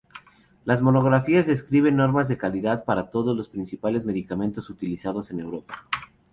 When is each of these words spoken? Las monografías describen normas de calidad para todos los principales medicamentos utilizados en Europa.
Las 0.65 0.81
monografías 0.81 1.45
describen 1.45 1.95
normas 1.97 2.27
de 2.27 2.35
calidad 2.35 2.85
para 2.85 3.11
todos 3.11 3.37
los 3.37 3.47
principales 3.47 4.03
medicamentos 4.03 4.67
utilizados 4.71 5.29
en 5.29 5.41
Europa. 5.41 5.85